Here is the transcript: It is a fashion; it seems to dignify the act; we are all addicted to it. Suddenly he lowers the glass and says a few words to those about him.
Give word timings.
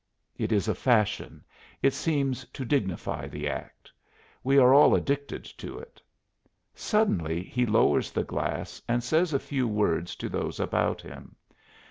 It 0.35 0.51
is 0.51 0.67
a 0.67 0.73
fashion; 0.73 1.43
it 1.83 1.93
seems 1.93 2.43
to 2.53 2.65
dignify 2.65 3.27
the 3.27 3.47
act; 3.47 3.91
we 4.43 4.57
are 4.57 4.73
all 4.73 4.95
addicted 4.95 5.45
to 5.59 5.77
it. 5.77 6.01
Suddenly 6.73 7.43
he 7.43 7.67
lowers 7.67 8.09
the 8.09 8.23
glass 8.23 8.81
and 8.87 9.03
says 9.03 9.31
a 9.31 9.37
few 9.39 9.67
words 9.67 10.15
to 10.15 10.27
those 10.27 10.59
about 10.59 11.03
him. 11.03 11.35